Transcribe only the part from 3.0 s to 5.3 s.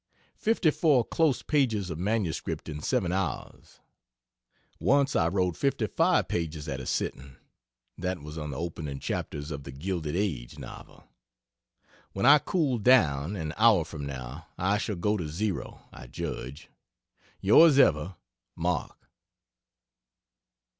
hours. Once I